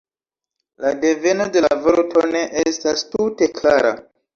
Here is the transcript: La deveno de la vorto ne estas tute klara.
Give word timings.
La 0.85 0.93
deveno 1.03 1.47
de 1.57 1.65
la 1.67 1.71
vorto 1.85 2.27
ne 2.35 2.45
estas 2.75 3.09
tute 3.15 3.55
klara. 3.61 3.99